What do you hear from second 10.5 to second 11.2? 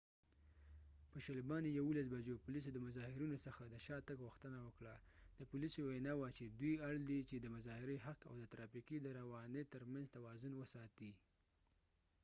وساتي